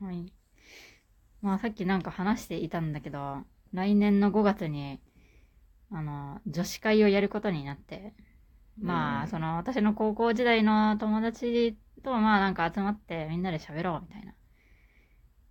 [0.00, 0.32] はい。
[1.42, 5.00] まあさっきなんか話していたんだけど、来年の5月に、
[5.90, 8.14] あの、女子会をやることになって、
[8.80, 14.34] まあ、うんその私の高校時代の友達とまあなんか集まってみんなで喋ろうみたいな。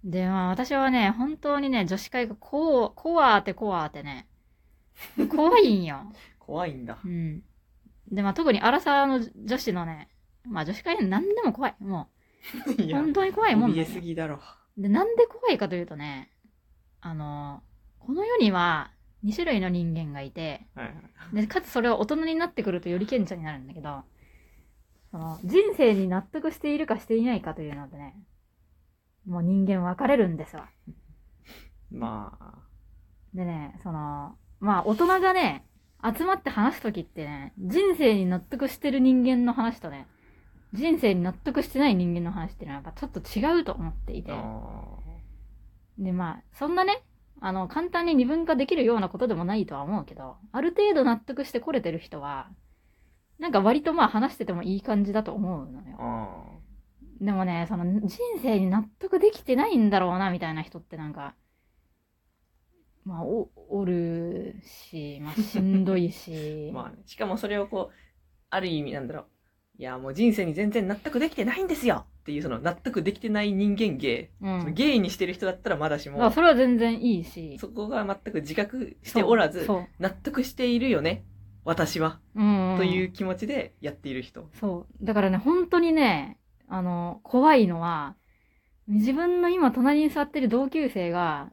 [0.04, 4.27] で、まあ私はね、本当にね、女子会がこう、こわーってこわーってね、
[5.30, 6.12] 怖いんよ。
[6.39, 7.07] 怖いんだう。
[7.07, 7.43] ん。
[8.12, 10.09] で、まあ特にアラサーの女子のね、
[10.43, 11.75] まあ女子会何でも怖い。
[11.80, 12.07] もいうや、
[12.91, 14.39] 本当に怖いもんだ怯えよすぎだろ。
[14.78, 16.32] で、なんで怖いかというとね、
[17.02, 17.64] あの、
[18.00, 18.92] この世には
[19.24, 20.92] 2種類の人間がいて、はいは
[21.33, 21.36] い。
[21.36, 24.04] で、かつそれは大人になってくるとより顕著になるんだけど、
[25.11, 28.16] その、人生に納得しているかしていないかというのでね、
[29.25, 30.69] もう人間分かれるんですわ。
[31.91, 32.53] まあ、
[33.33, 35.66] でね、その、まあ大人がね、
[36.03, 40.08] 集まって話すときってね、人生に納得してる人間の話とね、
[40.73, 43.19] 人生に納得してない人間の話っていうのはやっぱちょっと
[43.58, 44.31] 違うと思っていて。
[44.31, 45.05] あ
[45.97, 47.03] で、まあ、そんなね、
[47.39, 52.49] あの、簡単に二分化できるようなことでもないとは思うけど、ある程度納得してこれてる人は、
[53.39, 55.97] なんか割とまあ話しててもいい感じだと思うのーよ。
[55.99, 56.45] あ
[57.21, 61.36] でもね、その人生に納得できてないんだろうな、みたいな人ってなんか、
[63.05, 66.71] まあ、お、おるし、まあ、しんどいしー。
[66.73, 66.97] まあね。
[67.05, 67.95] しかもそれをこう、
[68.49, 69.25] ある意味なんだろう。
[69.77, 74.31] いや、もう人生に全然納得できてないんですよっていうその納得できてない人間芸。
[74.41, 74.73] うん。
[74.73, 77.57] ゲイにしてる人だったらまだしもだから、それは全然いいし。
[77.59, 79.87] そこが全く自覚しておらず、そう。
[79.99, 81.25] 納得しているよね。
[81.65, 82.19] 私は。
[82.35, 82.77] うん、うん。
[82.77, 84.49] という気持ちでやっている人。
[84.59, 85.05] そう。
[85.05, 86.37] だからね、本当にね、
[86.67, 88.15] あの、怖いのは、
[88.87, 91.51] 自分の今隣に座ってる同級生が、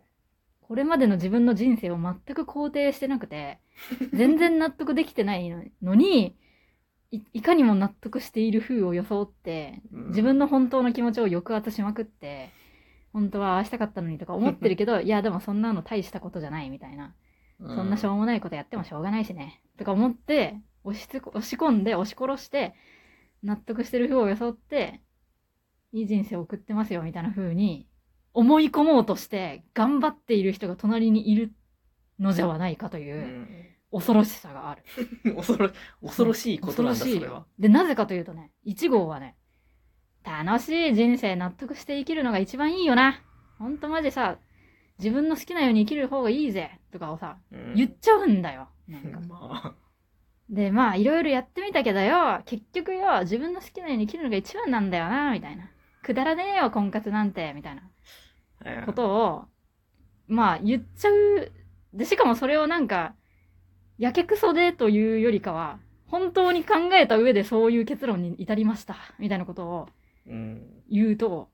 [0.61, 3.59] これまでの自分の人生を全く肯定してなくて、
[4.15, 5.51] 全然納得できてない
[5.83, 6.37] のに、
[7.13, 10.09] いいかにも納得している風を装って、うん。
[10.09, 12.51] 自分の本当の気持ちを抑圧しまくって、
[13.13, 17.15] 本当はああしたかったのにとか思ってるけど、いやでもそんなの大したことじゃないみたいな。
[17.61, 19.63] そんなしょうもないことやってもしょうがないしね。
[19.79, 22.75] とか思って、押しつこ押し込んで、押し殺して、
[23.43, 25.01] 納得してる風を装って、
[25.93, 27.87] いい人生を送ってますよ、みたいな風に、
[28.35, 31.53] 思い込もうとして、頑張っている人が隣にいる
[32.19, 33.43] のじゃはないかという。
[33.43, 33.47] う、
[33.93, 35.31] 恐ろしさがある。
[35.31, 35.71] ん 恐ろ、
[36.03, 37.47] 恐ろしいことなんだ、それはよ。。
[37.59, 39.37] で、なぜかというとね、1号はね、
[40.25, 43.23] 楽しい人生納得して生きるのが一番いいよな。
[43.59, 44.39] ほんとマジさ、
[44.99, 48.69] 自分の好きなように生きる方がいいぜ、とかをさ、うん言っちゃうんだよ。
[48.89, 49.75] なんかま
[50.49, 55.71] で、まあ、いろいろやってみたけどよ、結局よ、自分の好きなように生きるのが一番なんだよな、みたいな。
[56.03, 57.83] くだらねえよ、婚活なんて、みたいな
[58.85, 59.45] ことを、
[60.27, 61.53] まあ、言っちゃう。
[61.95, 63.15] で、しかもそれをなんか、
[64.03, 69.89] やけくそでというよりかは、本当に考えた上でそういう結論に至りました、みたいなことを
[70.27, 70.83] うん。
[70.91, 71.49] 言うと、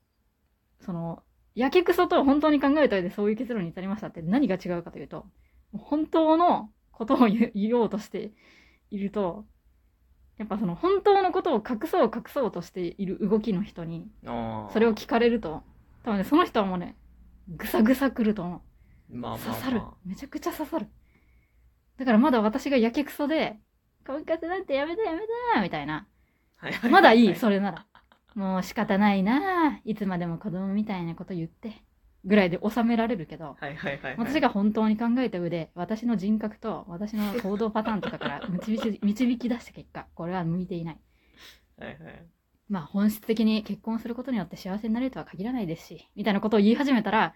[0.81, 1.23] その、
[1.55, 5.27] やけくそと本当に考えた上でそういう結論に至りましたって何が違うかというと、
[5.75, 8.33] 本当のことを言おうとして
[8.91, 9.45] いると、
[10.39, 14.11] やっぱその本当のことを隠そう隠そうとしている動きの人に。
[14.73, 15.63] それを聞かれると、
[16.03, 16.97] 多分ね、その人はもうね、
[17.47, 18.63] ぐさぐさくると思
[19.11, 19.15] う。
[19.15, 19.83] まあまあ、まあ、刺さる。
[20.07, 20.87] めちゃくちゃ刺さる。
[21.99, 23.59] だからまだ私がやけくそで、
[24.07, 25.21] 婚活なんてやめたやめ
[25.55, 26.07] たみたいな。
[26.57, 27.87] はいはいはいまだいい、それなら。
[28.35, 31.83] もう仕方ないないつまでも子供みたいなこと言って。
[32.25, 34.15] ぐらいで収められるけど、はいはいはいはい。
[34.19, 41.01] 私が本当に考えた上で、私の人格と私の行動パターンとかから 導き導き出した結果、これは向いていない。
[41.79, 42.27] はいはい。
[42.69, 47.35] まあ本質的に結婚することによって幸せになれるとは限らないですし、みたいなことを言い始めたら、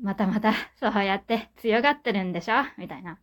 [0.00, 2.64] またまた、そうやって強がってるんでしょ？
[2.78, 3.18] みたいな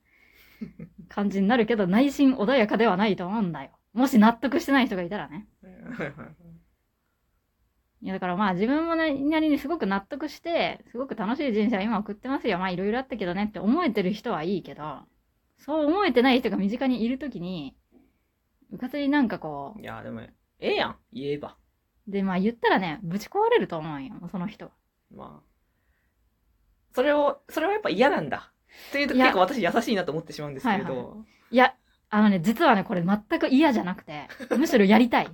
[1.10, 3.72] 感じになるけど、内心穏やかではないと思うんだよ。
[3.94, 5.48] もし納得してない人がいたらね。
[5.62, 6.06] は
[8.00, 12.60] いやだからまあ自分もなりなりにすごく納得して、すごく楽しい人生を今送ってますよ。
[12.60, 15.00] まあいろいろあったけどねって思えてる人はいいけど、
[15.58, 17.76] そう思えてない人が身近にいるときに、
[18.72, 21.58] うかつになんかこいや、でも、ええやん、言えば。
[22.08, 24.72] う、でまあ言ったらね、ぶち壊れると思うんよ、その人は。
[25.16, 25.48] まあ。
[26.94, 28.52] それを、それはやっぱ嫌なんだ。
[28.92, 30.94] というといや結構私優しいなと思ってしまうんですけれど。
[30.94, 31.12] はいは
[31.52, 31.74] いや、
[32.10, 34.28] あのね、実はね、これ全く嫌じゃなくて、
[34.58, 35.30] むしろやりたい。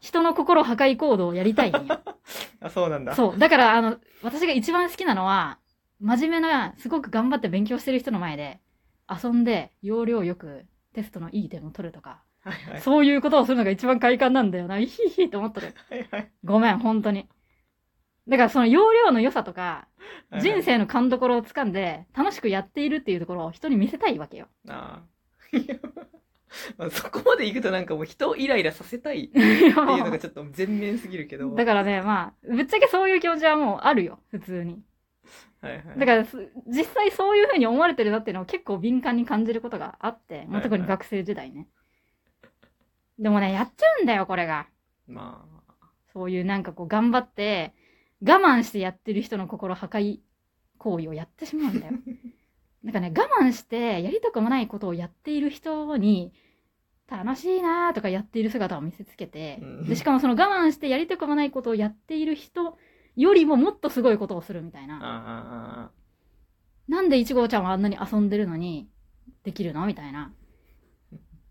[0.00, 2.00] 人の心破壊行動をやりたいんよ。
[2.60, 3.14] あ、そうなんだ。
[3.14, 3.38] そう。
[3.38, 5.58] だから、あの、私が一番好きなのは、
[6.00, 8.60] 真面目な、すごく頑張って勉強してる人の前で、
[9.08, 12.80] 遊んで、要領よくテストのいい点を取るとか、はいはい。
[12.80, 14.78] そういうことをするのが一番快感なんだよな。
[14.78, 15.74] いひひって思ってる。
[15.88, 17.28] はいはいごめん、本当に。
[18.28, 19.88] だからその要領の良さとか、は
[20.32, 20.42] いはい。
[20.42, 24.48] 人生の勘どころをつかんで、楽しくやっているっていうところを人に見せたいわけよ。
[24.68, 25.02] あ
[26.76, 31.50] まあ、そこまで行くとなんかもう人をイライラさせたいっていうのがちょっと全面すぎるけど。
[31.56, 34.82] だからね、まあ、ぶっちゃけそういう気持ちはもうあるよ、普通に。
[35.60, 41.68] はいはい、だからす、実際そういう風に思われてるなっていうのを結構敏感に感じることがあって、まあ、特に学生時代ね。
[43.18, 44.66] でもね、やっちゃうんだよ、これが。
[45.06, 45.46] ま
[46.12, 47.74] そういうなんかこう頑張って、
[48.22, 50.20] 我慢してやってる人の心破壊
[50.78, 51.92] 行為をやってしまうんだよ。
[52.82, 56.32] なんかね、我慢してやりたくもないことをやっている人に、
[57.08, 62.78] 楽しいなーとかやっている姿を見せつけてう、んで、しかもその我慢してやりたくもないことをやっている人
[63.16, 64.98] よりももっとすごいことをするみたいあ、な。
[65.02, 65.90] あ
[66.88, 68.88] なんでいちごちゃんはあんなに遊んでるのに
[69.44, 70.32] できるのみたいな。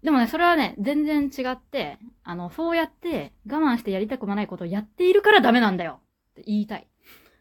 [0.04, 6.00] でもね、それはね、全然違って、あの、そうやって我慢してやりたくもないことをやっているからダメなんだよ
[6.32, 6.88] って言いたい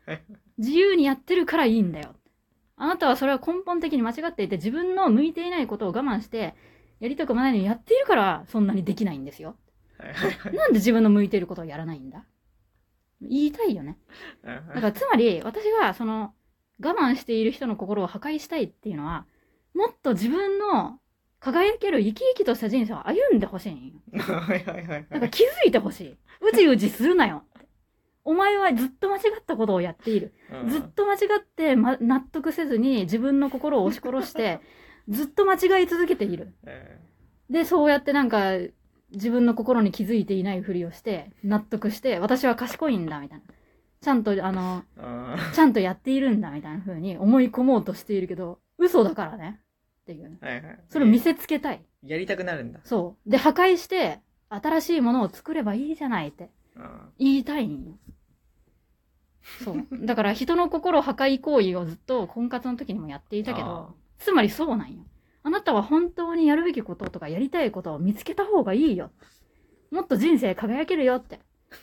[0.07, 0.23] はい。
[0.59, 2.15] 自由にやってるからいいんだよ。
[2.77, 6.55] あなたはそれは根本的に間違っていて、自分の向いていないことを我慢して、
[6.99, 9.57] やりたくもないのにやっているからそんなにできないんですよ。
[10.53, 12.25] なんで自分の向いていることをやらないんだ？
[13.21, 13.99] 言いたいよね。
[14.43, 16.33] だからつまり、私がその、
[16.83, 19.27] 我慢している人の心を破壊したいっていうのは、
[19.75, 20.99] もっと自分の
[21.39, 24.01] 輝ける生き生きとした人生を歩んでほしいんよ。
[24.19, 25.07] はいはいはいはい。
[25.11, 26.09] だから気づいてほしい。
[26.11, 27.45] うじうじするなよ。
[28.25, 30.35] お前はずっと間違ったことをやっている。
[30.53, 34.61] うんずっと間違って、ま、納得せずに自分の心を押し殺して、
[35.09, 36.55] ずっと間違い続けている。
[36.65, 37.01] え
[37.49, 38.53] で、そうやってなんか、
[39.13, 43.45] 自分の心に気づいていないふりをして、納得して、私は賢いんだ、みたいな。
[44.01, 44.85] ちゃんと、あの、
[45.53, 49.61] ちゃんとやっているんだ、みたいな風に思い込もうとしているけど、嘘だからね。
[50.03, 50.39] っていう。
[50.41, 50.79] ーはいはい。
[50.89, 51.85] それを見せつけたい。
[52.05, 52.81] やりたくなるんだ。
[52.85, 53.31] そう。
[53.31, 56.49] で、破壊して、新しいものを作ればいいじゃないってあ
[57.19, 57.99] 言いたいんよ。
[59.65, 59.87] そう。
[59.93, 65.05] だから人の心破壊行為をずっと婚活の時にもやっていたけあど、つまりそうなんよ。
[65.43, 69.11] あなたは本当にやるべきこととかやりたいことを見つけた方がいいよ。
[69.91, 71.41] もっと人生輝けるよって。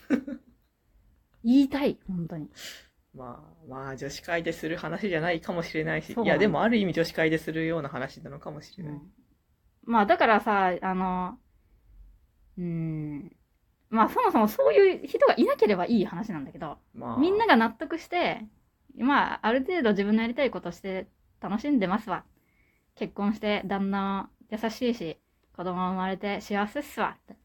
[1.43, 2.49] 言いたい、本当に。
[3.13, 9.01] まあ、まあ、女子会でする話じゃないかもしれないし、いや、でもある意味女子会でするような話なのかもしれない。
[9.83, 11.39] まあだからさ、あの、
[12.57, 13.35] うーん。
[13.89, 18.45] まあそもそもそういう人がいなければいい話なんだけど、まあ、みんなが納得して、
[18.97, 21.07] まあある程度自分のやりたいことして
[21.39, 22.23] 楽しんでますわ。
[22.95, 25.17] 結婚して旦那優しいし、
[25.55, 27.35] 子供生まれて幸せっすわって。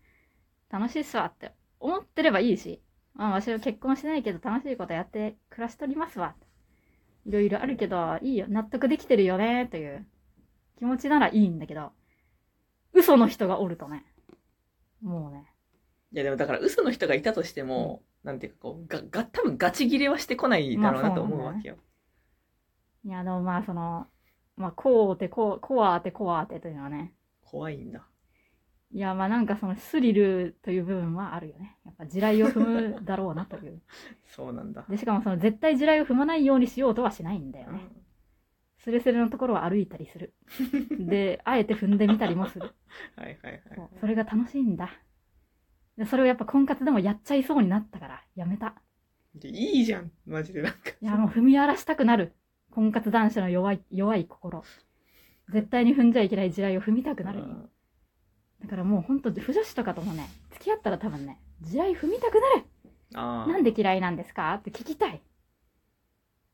[0.70, 2.80] 楽しいっすわって思ってればいいし、
[3.14, 6.34] まあ私は結婚してないけど楽しいことやって暮らしとりますわ。
[7.26, 10.06] いろいろあるけど、いいよ、納得できてるよね、という
[10.78, 11.92] 気持ちならいいんだけど、
[12.92, 14.04] 嘘の人がおるとね、
[15.02, 15.51] もうね、
[16.12, 21.76] いや、でもだから嘘の人がいたとしても、なんていうかこう、が、が、多分ガチ切れはしてこないだろうなと思うわけよ。
[23.04, 24.06] いや、でもまあその、
[24.56, 28.06] まあこうてこう、こわーてこわーてというのはね、怖いんだ。
[28.94, 31.78] いや、まあなんかそのスリルという部分はあるよね。
[31.86, 33.80] やっぱ地雷を踏むだろうなという。
[34.28, 34.84] そうなんだ。
[34.88, 37.80] で、しかもその絶対地雷を踏まないようにしようとはしないんだよね。
[38.78, 40.34] スレスレのところを歩いたりする。
[40.90, 42.74] で、あえて踏んでみたりもする。
[43.16, 43.90] はいはいはい。
[44.00, 44.90] それが楽しいんだ。
[45.98, 48.74] で、それをやっぱ婚活でもやっちゃいそうになったから、やめた。
[49.34, 50.10] でいいじゃん。
[50.26, 50.78] マジでなんか。
[51.00, 52.34] いや、もう踏み荒らしたくなる。
[52.70, 54.64] 婚活男子の弱い、弱い心。
[55.50, 57.42] 絶対に踏んじゃいけない地雷を踏みたくなる。
[58.62, 62.64] だからもうほんと、不女子とかともね、付き合ったら多分ね、地雷踏みたくなる
[63.52, 65.20] なんで嫌いなんですかって聞きたい。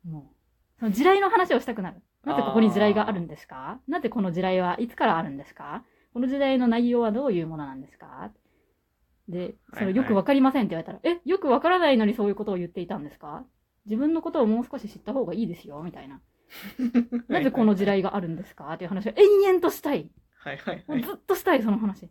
[0.05, 2.03] もう、その地雷の話をしたくなる。
[2.25, 3.81] なぜここに地雷があるんですか？
[3.87, 5.85] なぜこの地雷はいつからあるんですか？
[6.13, 8.33] この地雷の内容はどういうものなんですか？
[9.29, 13.45] で、そはいはいれよくわかりませんって言われたら、え、よくわからないのにそういうことを言っていたんですか？
[13.85, 16.21] 自分のことをもう少し知った方がいいですよ、みたいな。
[17.29, 18.73] なぜこの地雷があるんですか？
[18.73, 20.11] っていう話を延々としたい。
[20.39, 21.03] はいはいはい。
[21.03, 22.11] ずっとしたい、その話。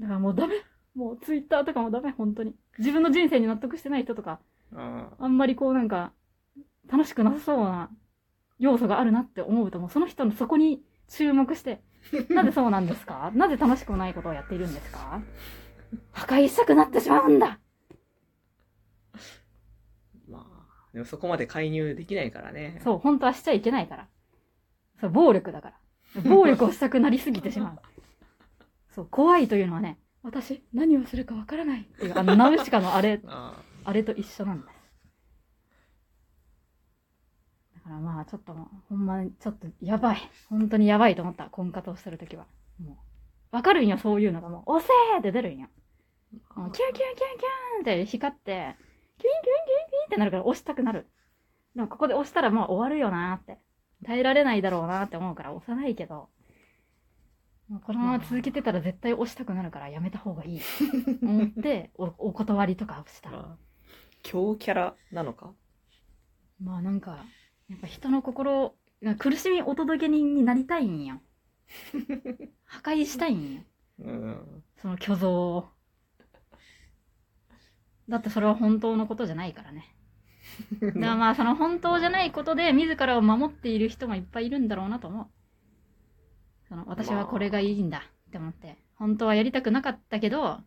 [0.00, 0.54] だからもうダメ。
[0.94, 2.54] もうツイッターとかもダメ、本当に。
[2.78, 4.40] 自分の人生に納得してない人とか、
[4.74, 6.12] ああんまりこうなんか、
[6.90, 7.90] 楽しくなさそうな
[8.58, 11.82] 要素があるなって思うと、もうその人のそこに注目して、
[12.30, 13.30] なぜそうなんですか？
[13.34, 15.20] なぜ楽しくないことをやっているんですか？
[16.12, 22.80] 破壊したくなってしまうんだー まあ、でもそこまで介入できないからね。
[22.84, 24.08] そう、本当はしちゃいけないから。
[25.00, 26.22] そう、暴力だから。
[26.22, 27.78] 暴力をしたくなりすぎてしまう。
[28.90, 34.78] そう、怖いというのはね、私、何をするかわからないっていう、あの、ナウシカのあれ、 ああれと一緒なんです。
[37.74, 40.18] だからまあ、ちょっともう、ほんまに、ちょっとやばい。
[40.48, 41.48] 本当にやばいと思った。
[41.48, 42.46] 婚活をしてるときは。
[42.80, 42.96] もう、
[43.50, 45.68] わかるんよ、そういうのがもう、押せーって出るんよ。
[46.54, 48.76] もうキュンキュンキュンキュンって光って、
[49.18, 51.06] キュインキュインキュインキュインってなるから押したくなる。
[51.74, 53.58] でもここで押したらもう終わるよなーって。
[54.04, 56.28] 耐えられないだろうなーって思うから押さないけど。
[57.68, 60.60] もうこのまま続けてたら絶対押したくなるからやめた方がいい。
[61.22, 63.30] 思ってお、お断りとかをした。
[63.30, 63.58] まあ、
[64.22, 65.52] 強キャラなのか？
[66.62, 67.24] まあなんか、
[67.68, 68.74] やっぱ人の心、
[69.18, 71.20] 苦しみお届け人になりたいんや。
[72.64, 73.54] 破壊したいん？
[73.54, 73.60] や。
[74.00, 74.64] うん。
[74.76, 75.68] その虚像を。
[78.08, 79.94] だってそれは本当のことじゃないからね。
[80.80, 85.26] だからまあその本当じゃないことで自らを守っている人もいっぱいいるんだろうなと思う。
[86.68, 88.78] その私はこれがいいんだって思って。
[88.94, 90.60] 本当はやりたくなかったけど、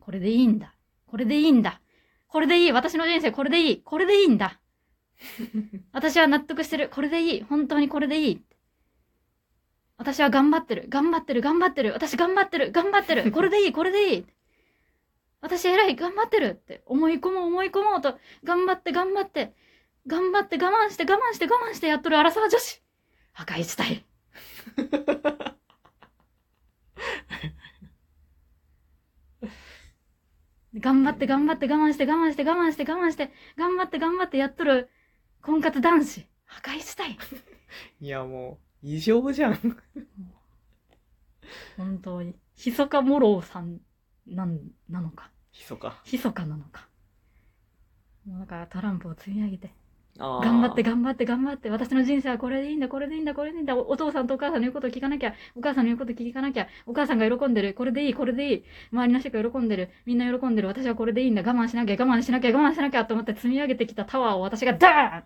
[0.00, 0.74] これでいいんだ。
[1.06, 1.80] これでいいんだ。
[2.26, 2.72] これでいい。
[2.72, 3.82] 私の人生これでいい。
[3.82, 4.60] これでいいんだ。
[5.92, 6.88] 私は納得してる。
[6.88, 7.42] これでいい。
[7.42, 8.44] 本当にこれでいい。
[10.00, 10.86] 私は頑張ってる。
[10.88, 11.42] 頑張ってる。
[11.42, 11.92] 頑張ってる。
[11.92, 12.72] 私頑張ってる。
[12.72, 13.30] 頑張ってる。
[13.36, 13.72] これでいい。
[13.72, 14.26] これでいい。
[15.42, 15.94] 私偉い。
[15.94, 19.52] 頑張ってるって思い込もう思い込もうと、頑張って頑張って、
[20.06, 22.82] 頑張って我慢して我慢して我慢してやっとる荒沢女子。
[23.32, 24.02] 破壊したい。
[30.80, 34.88] 頑張って頑張って我慢して我慢して我慢して我慢して、頑張って頑張ってやっとる
[35.42, 36.26] 婚活男子。
[36.46, 37.18] 破壊したい。
[38.00, 39.58] いや、もう、異常じゃん。
[41.76, 42.34] 本当に。
[42.56, 43.80] ひそかもろうさん、
[44.26, 45.30] なん、なのか。
[45.52, 46.00] ひそか。
[46.04, 46.88] ひそかなのか。
[48.26, 49.74] もうだからトランプを積み上げて。
[50.18, 51.70] 頑張って頑張って頑張って。
[51.70, 53.74] 私の人生はこれでいいんだ、これでいいんだ、これでいいんだ。
[53.76, 55.34] おお父さんとお母さんの言うことを聞かなきゃ。
[55.54, 56.68] お母さんの言うことを聞かなきゃ。
[56.86, 57.74] お母さんが喜んでる。
[57.74, 58.64] これでいい、これでいい。
[58.92, 59.90] 周りの人が喜んでる。
[60.04, 60.68] みんな喜んでる。
[60.68, 61.42] 私はこれでいいんだ。
[61.42, 65.24] 我慢しなきゃ、我慢しなきゃ、我慢しなきゃと思って積み上げてきたタワーを私がダ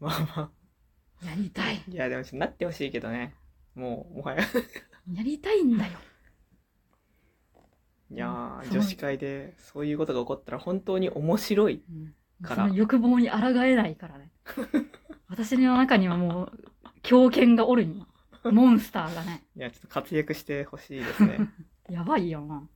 [0.00, 1.82] まあまーンやりたい。
[1.88, 1.90] あ。
[1.90, 3.34] いや、でもなってほしいけどね。
[3.74, 4.42] もう、もはや。
[5.12, 5.92] やりたいんだよ。
[8.10, 11.82] いやー、女子会でそういうことが起こったら本当に面白い。
[11.88, 14.30] うんからその欲望に抗えないからね。
[15.28, 16.52] 私の中にはもう、
[17.02, 18.06] 狂犬がおるんよ。
[18.44, 19.44] モンスターがね。
[19.56, 21.50] いや、ちょっと活躍してほしいですね。
[21.90, 22.68] やばいよな。